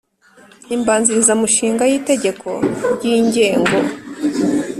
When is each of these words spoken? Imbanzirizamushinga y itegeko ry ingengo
Imbanzirizamushinga 0.75 1.83
y 1.91 1.93
itegeko 1.99 2.49
ry 2.93 3.03
ingengo 3.17 3.75